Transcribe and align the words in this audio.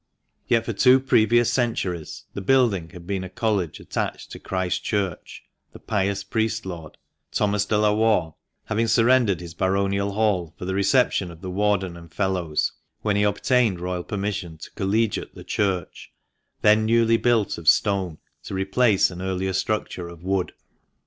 Yet, 0.47 0.65
for 0.65 0.73
two 0.73 0.99
previous 0.99 1.53
centuiies 1.55 2.23
the 2.33 2.41
building 2.41 2.89
had 2.89 3.05
been 3.05 3.23
a 3.23 3.29
College 3.29 3.79
attached 3.79 4.31
to 4.31 4.39
Christ's 4.39 4.79
Church, 4.79 5.43
the 5.73 5.79
pious 5.79 6.23
priest 6.23 6.65
lord, 6.65 6.97
Thomas 7.31 7.65
de 7.65 7.77
la 7.77 7.93
Warr, 7.93 8.33
having 8.65 8.87
surrendered 8.87 9.39
his 9.41 9.53
baronial 9.53 10.13
hall 10.13 10.55
for 10.57 10.65
the 10.65 10.73
reception 10.73 11.29
of 11.29 11.41
the 11.41 11.51
Warden 11.51 11.95
and 11.95 12.11
Fellows 12.11 12.71
when 13.03 13.15
he 13.15 13.21
obtained 13.21 13.79
Royal 13.79 14.03
permission 14.03 14.57
to 14.57 14.71
collegiate 14.71 15.35
the 15.35 15.43
church, 15.43 16.11
then 16.63 16.83
newly 16.87 17.17
built 17.17 17.59
of 17.59 17.69
stone 17.69 18.17
to 18.45 18.55
replace 18.55 19.11
an 19.11 19.21
earlier 19.21 19.53
structure 19.53 20.07
of 20.09 20.23
wood. 20.23 20.53